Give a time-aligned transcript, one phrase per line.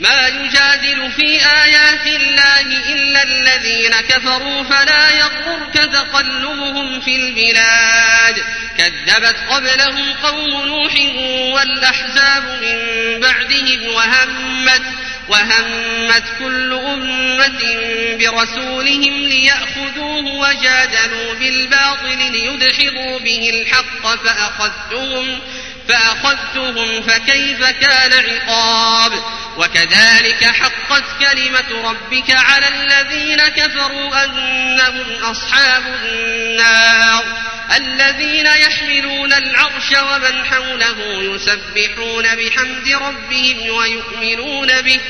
[0.00, 8.44] ما يجادل في آيات الله إلا الذين كفروا فلا يغرك تقلبهم في البلاد.
[8.78, 10.92] كذبت قبلهم قوم نوح
[11.54, 14.82] والأحزاب من بعدهم وهمت
[15.28, 17.60] وهمت كل أمة
[18.18, 25.40] برسولهم ليأخذوه وجادلوا بالباطل ليدحضوا به الحق فأخذتهم
[25.88, 29.12] فأخذتهم فكيف كان عقاب؟
[29.56, 37.24] وكذلك حقت كلمة ربك على الذين كفروا أنهم أصحاب النار.
[37.76, 45.00] الذين يحملون العرش ومن حوله يسبحون بحمد ربهم ويؤمنون به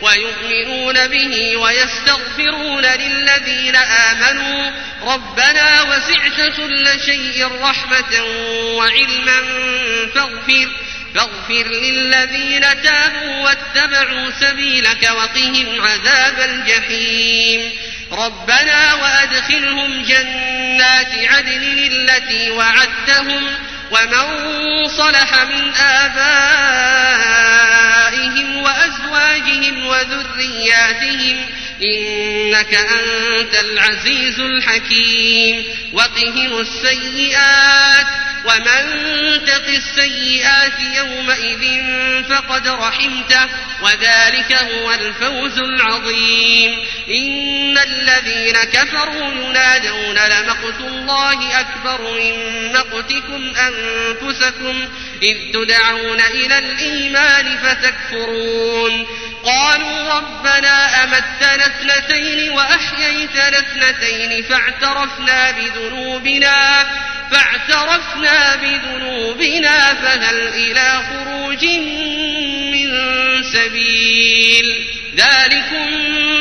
[0.00, 4.70] ويؤمنون به ويستغفرون للذين آمنوا.
[5.02, 8.22] ربنا وسعت كل شيء رحمة
[8.76, 9.40] وعلما
[10.14, 10.68] فاغفر.
[11.14, 17.72] فاغفر للذين تابوا واتبعوا سبيلك وقهم عذاب الجحيم.
[18.12, 23.42] ربنا وأدخلهم جنات عدن التي وعدتهم
[23.90, 24.26] ومن
[24.88, 26.22] صلح من آبائهم
[28.62, 31.46] وأزواجهم وذرياتهم
[31.82, 35.64] إنك أنت العزيز الحكيم.
[35.92, 38.06] وقهم السيئات
[38.44, 41.84] ومن تق السيئات يومئذ
[42.30, 43.46] فقد رحمته
[43.82, 54.88] وذلك هو الفوز العظيم إن الذين كفروا ينادون لمقت الله أكبر من مقتكم أنفسكم
[55.22, 59.06] إذ تدعون إلى الإيمان فتكفرون
[59.44, 66.86] قالوا ربنا أمتنا اثنتين وأحييتنا اثنتين فاعترفنا بذنوبنا
[67.30, 71.64] فاعترفنا بذنوبنا فهل إلى خروج
[72.72, 72.90] من
[73.42, 74.86] سبيل؟
[75.16, 75.86] ذلكم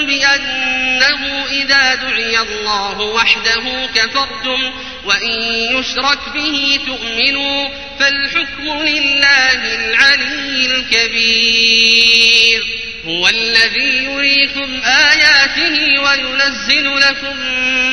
[0.05, 4.73] بأنه إذا دعي الله وحده كفرتم
[5.05, 5.41] وإن
[5.77, 7.69] يشرك به تؤمنوا
[7.99, 12.63] فالحكم لله العلي الكبير.
[13.05, 17.37] هو الذي يريكم آياته وينزل لكم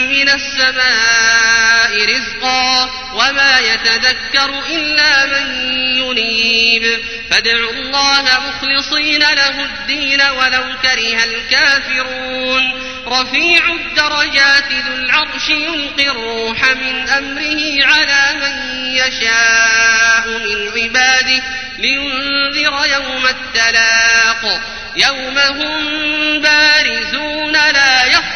[0.08, 1.55] من السماء
[1.90, 5.50] رزقا وما يتذكر إلا من
[5.96, 7.02] ينيب.
[7.30, 12.82] فادعوا الله مخلصين له الدين ولو كره الكافرون.
[13.06, 21.42] رفيع الدرجات ذو العرش يلقي الروح من أمره على من يشاء من عباده
[21.78, 24.60] لينذر يوم التلاق.
[24.96, 28.35] يوم هم بارزون لا يخفى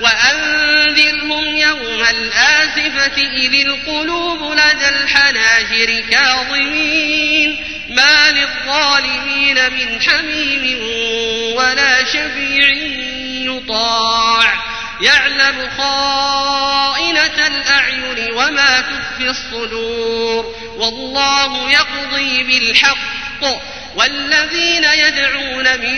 [0.00, 7.64] وأنذرهم يوم الآسفة إذ القلوب لدى الحناجر كاظمين.
[7.88, 10.78] ما للظالمين من حميم
[11.56, 12.68] ولا شفيع
[13.52, 14.52] يطاع.
[15.00, 20.54] يعلم خائنة الأعين وما تخفي الصدور.
[20.76, 22.96] والله يقضي بالحق.
[23.96, 25.96] والذين يدعون من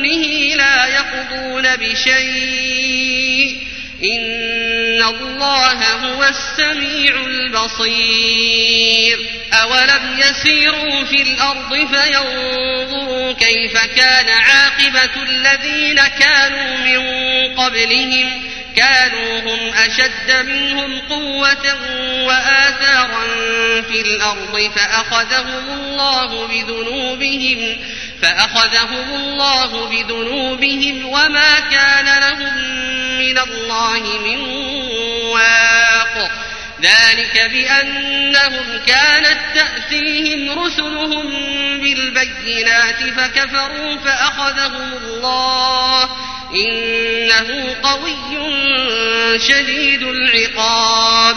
[0.00, 3.56] دونه لا يقضون بشيء.
[4.04, 9.18] إن الله هو السميع البصير.
[9.62, 17.00] أولم يسيروا في الأرض فينظروا كيف كان عاقبة الذين كانوا من
[17.54, 18.42] قبلهم.
[18.76, 21.76] كانوا هم أشد منهم قوة
[22.24, 23.24] وآثارا
[23.80, 27.78] في الأرض فأخذهم الله بذنوبهم.
[28.22, 32.56] فأخذهم الله بذنوبهم وما كان لهم
[33.18, 34.40] من الله من
[35.30, 36.30] واق.
[36.82, 41.30] ذلك بأنهم كانت تأتيهم رسلهم
[41.80, 46.08] بالبينات فكفروا فأخذهم الله.
[46.54, 48.16] إنه قوي
[49.38, 51.36] شديد العقاب.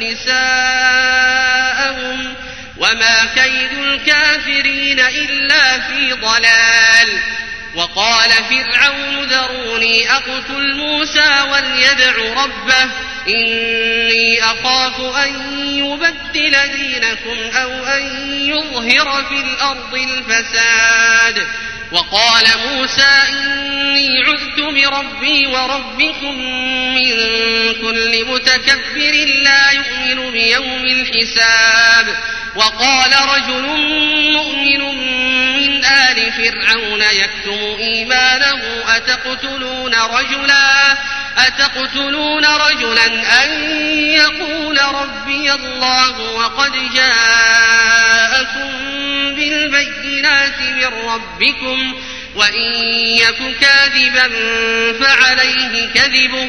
[0.00, 0.40] نساءهم
[2.76, 7.20] وما كيد الكافرين إلا في ضلال.
[7.74, 12.90] وقال فرعون ذروني أقتل موسى وليدع ربه
[13.28, 15.34] إني أخاف أن
[15.78, 18.02] يبدل دينكم أو أن
[18.48, 21.46] يظهر في الأرض الفساد.
[21.92, 26.34] وقال موسى إني عذت بربي وربكم
[26.94, 27.12] من
[28.10, 29.14] كل متكبر
[29.44, 32.16] لا يؤمن بيوم الحساب.
[32.56, 33.62] وقال رجل
[34.32, 34.80] مؤمن
[35.56, 40.96] من آل فرعون يكتم إيمانه أتقتلون رجلا؟
[41.38, 43.06] أتقتلون رجلا
[43.44, 43.50] أن
[44.10, 48.70] يقول ربي الله وقد جاءكم
[49.34, 51.94] بالبينات من ربكم
[52.34, 52.62] وإن
[52.94, 54.28] يك كاذبا
[55.00, 56.48] فعليه كذبه.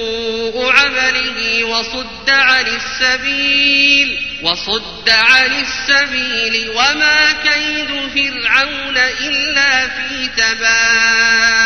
[0.57, 11.60] عمله وصد عن السبيل وصد عن السبيل وما كيد فرعون إلا في تباب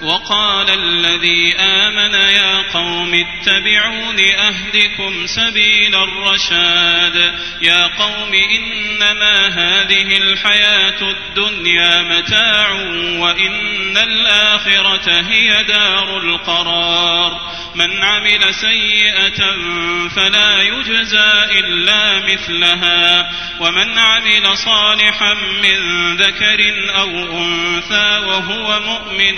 [0.00, 7.34] وقال الذي آمن يا قوم اتبعون أهدكم سبيل الرشاد.
[7.62, 12.70] يا قوم إنما هذه الحياة الدنيا متاع
[13.20, 17.40] وإن الآخرة هي دار القرار.
[17.74, 19.40] من عمل سيئة
[20.16, 23.32] فلا يجزى إلا مثلها.
[23.60, 26.60] ومن عمل صالحا من ذكر
[26.98, 29.36] أو أنثى وهو مؤمن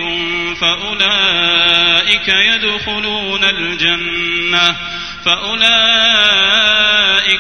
[0.55, 4.77] فأولئك يدخلون الجنة.
[5.25, 6.58] فأولئك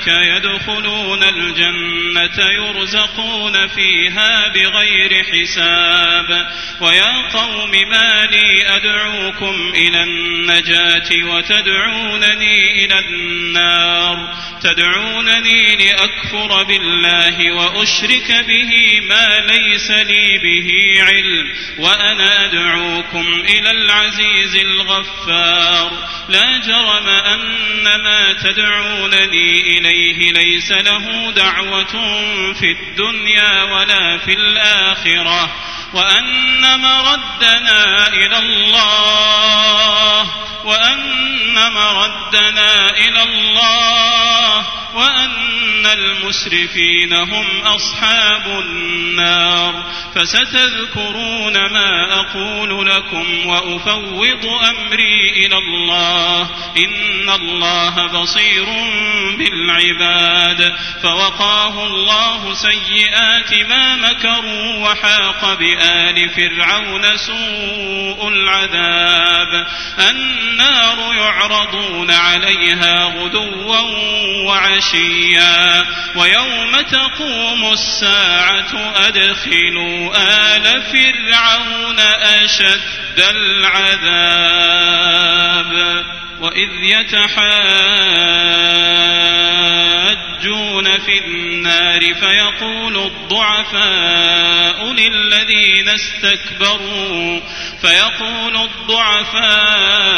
[0.09, 6.47] يدخلون الجنة يرزقون فيها بغير حساب.
[6.81, 14.35] ويا قوم ما لي أدعوكم إلى النجاة وتدعونني إلى النار.
[14.63, 21.47] تدعونني لأكفر بالله وأشرك به ما ليس لي به علم.
[21.79, 26.09] وأنا أدعوكم إلى العزيز الغفار.
[26.29, 31.93] لا جرم أن ما تدعونني إليه ليس له دعوة
[32.53, 35.51] في الدنيا ولا في الآخرة
[35.93, 40.31] وأن مردنا إلى الله
[40.65, 43.98] وأن مردنا إلى الله
[44.95, 56.41] وأن المسرفين هم أصحاب النار فستذكرون ما أقول لكم وأفوض أمري إلى الله
[56.77, 58.65] إن الله بصير
[59.39, 69.67] بالعباد فوقاه الله سيئات ما مكروا وحاق بآل فرعون سوء العذاب
[70.11, 73.79] النار يعرضون عليها غدوا
[74.47, 74.78] وعشيا
[76.17, 83.21] ويوم تقوم الساعة أدخلوا آل فرعون أشد
[83.99, 85.19] العذاب
[86.41, 87.39] وإذ يتحاجون
[90.99, 97.41] في النار فيقول الضعفاء للذين استكبروا
[97.81, 100.09] فيقول الضعفاء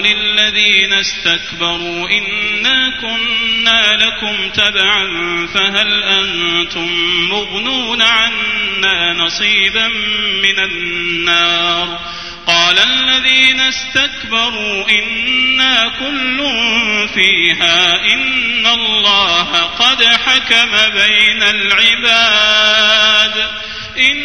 [0.00, 5.06] للذين استكبروا إنا كنا لكم تبعا
[5.54, 6.88] فهل أنتم
[7.30, 9.88] مغنون عنا نصيبا
[10.42, 11.98] من النار
[12.46, 16.38] قال الذين استكبروا إنا كل
[17.14, 23.48] فيها إن الله قد حكم بين العباد
[23.98, 24.18] إن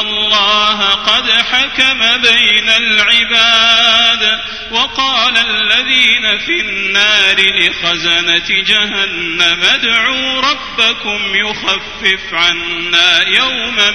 [0.00, 13.28] الله قد حكم بين العباد وقال الذين في النار لخزنة جهنم ادعوا ربكم يخفف عنا
[13.28, 13.90] يوما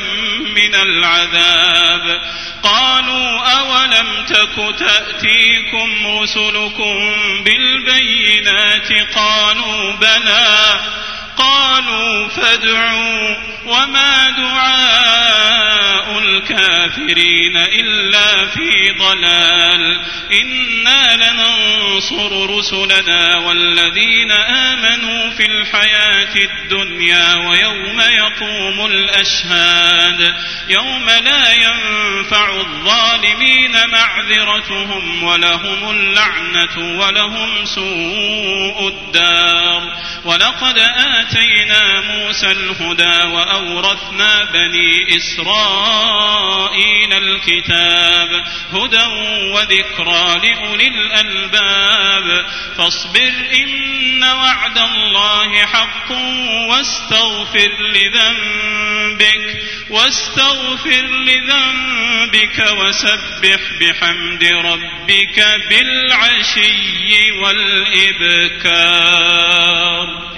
[0.55, 2.21] من العذاب.
[2.63, 10.79] قالوا أولم تك تأتيكم رسلكم بالبينات؟ قالوا بلى.
[11.37, 15.00] قالوا فادعوا وما دعاء
[16.51, 19.99] الكافرين إلا في ضلال
[20.31, 21.80] إنا لننصر
[22.49, 30.35] رسلنا والذين آمنوا في الحياة الدنيا ويوم يقوم الأشهاد
[30.69, 44.43] يوم لا ينفع الظالمين معذرتهم ولهم اللعنة ولهم سوء الدار ولقد آتينا موسى الهدى وأورثنا
[44.53, 48.29] بني إسرائيل الكتاب
[48.73, 49.05] هدى
[49.53, 51.90] وذكرى لأولي الألباب
[52.77, 56.11] فاصبر إن وعد الله حق
[56.69, 62.10] واستغفر لذنبك واستغفر لذنبك.
[62.91, 69.01] وسبح بحمد ربك بالعشي والإبكار.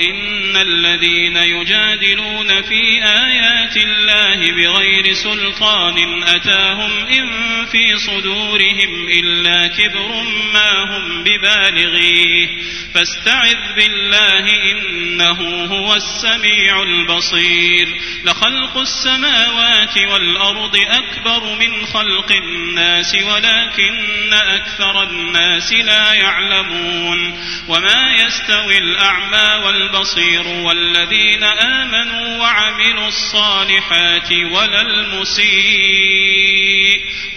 [0.01, 10.23] إن الذين يجادلون في آيات الله بغير سلطان أتاهم إن في صدورهم إلا كبر
[10.53, 12.47] ما هم ببالغيه.
[12.93, 17.87] فاستعذ بالله إنه هو السميع البصير.
[18.25, 29.65] لخلق السماوات والأرض أكبر من خلق الناس ولكن أكثر الناس لا يعلمون وما يستوي الأعمى
[29.65, 36.33] والبصير والذين آمنوا وعملوا الصالحات ولا المسيء.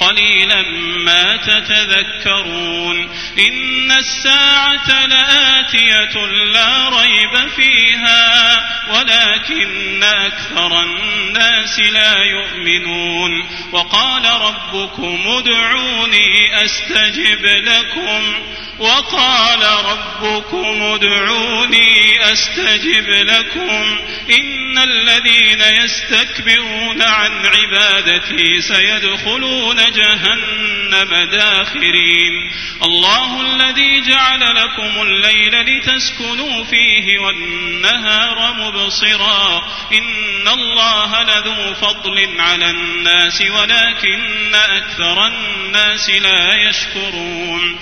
[0.00, 0.62] قليلا
[0.98, 3.10] ما تتذكرون.
[3.38, 8.56] إن الساعة لآتية لا ريب فيها
[8.90, 13.46] ولكن أكثر الناس لا يؤمنون.
[13.72, 18.34] وقال ربكم ادعوني أستجب لكم.
[18.78, 23.98] وقال ربكم ادعوني أستجب لكم
[24.30, 32.52] إن الذين يستكبرون عن عبادتي سيدخلون جهنم داخرين.
[32.82, 39.62] الله الذي جعل لكم الليل لتسكنوا فيه والنهار مبصرا.
[39.92, 47.78] إن الله لذو فضل على الناس ولكن أكثر الناس لا يشكرون.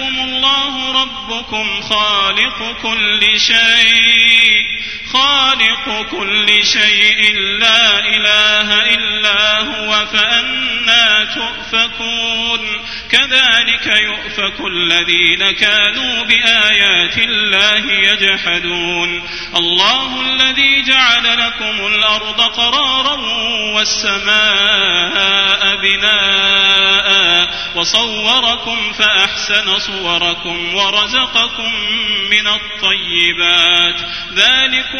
[0.00, 4.66] ذلكم الله ربكم خالق كل شيء.
[5.12, 12.60] خالق كل شيء لا إله إلا هو فأنا تؤفكون.
[13.10, 19.22] كذلك يؤفك الذين كانوا بآيات الله يجحدون.
[19.56, 23.16] الله الذي جعل لكم الأرض قرارا
[23.74, 31.72] والسماء بناء وصوركم فأحسن صوركم ورزقكم
[32.30, 34.00] من الطيبات.
[34.34, 34.99] ذلكم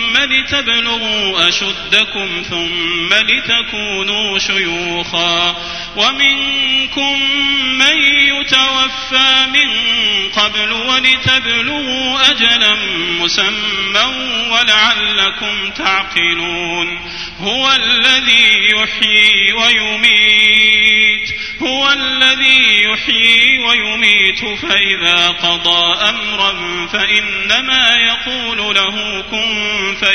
[0.25, 5.55] لتبلغوا أشدكم ثم لتكونوا شيوخا.
[5.95, 7.21] ومنكم
[7.77, 9.69] من يتوفى من
[10.29, 12.75] قبل ولتبلغوا أجلا
[13.19, 14.05] مسمى
[14.51, 16.99] ولعلكم تعقلون.
[17.39, 21.29] هو الذي يحيي ويميت.
[21.61, 30.10] هو الذي يحيي ويميت فإذا قضى أمرا فإنما يقول له كن فيكون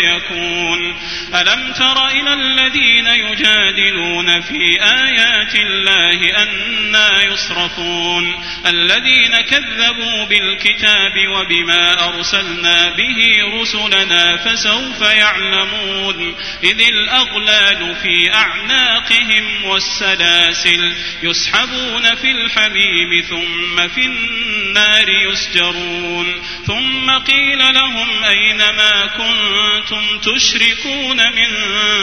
[1.35, 12.89] ألم تر إلى الذين يجادلون في آيات الله أنا يصرفون؟ الذين كذبوا بالكتاب وبما أرسلنا
[12.89, 16.35] به رسلنا فسوف يعلمون.
[16.65, 26.43] إذ الأغلال في أعناقهم والسلاسل يسحبون في الحميم ثم في النار يسجرون.
[26.67, 29.86] ثم قيل لهم أين ما كنتم؟
[30.23, 31.51] تشركون من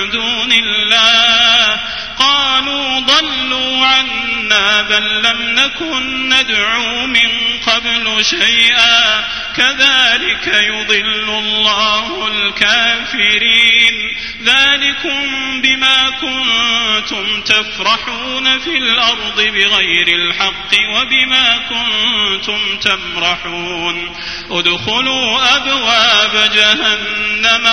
[0.10, 1.80] دون الله.
[2.20, 9.24] قالوا ضلوا عنا بل لم نكن ندعو من قبل شيئا.
[9.58, 14.18] كذلك يضل الله الكافرين.
[14.44, 24.16] ذلكم بما كنتم تفرحون في الأرض بغير الحق وبما كنتم تمرحون.
[24.52, 27.73] ادخلوا أبواب جهنم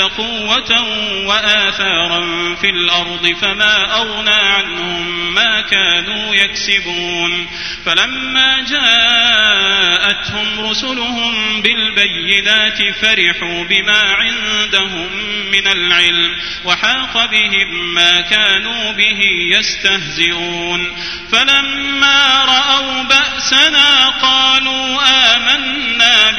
[0.00, 0.82] قوة
[1.26, 7.46] وآثارا في الأرض فما أغنى عنهم ما كانوا يكسبون.
[7.86, 15.08] فلما جاءتهم رسلهم بالبينات فرحوا بما عندهم
[15.52, 20.96] من العلم وحاق بهم ما كانوا به يستهزئون.
[21.32, 25.39] فلما رأوا بأسنا قالوا آمنا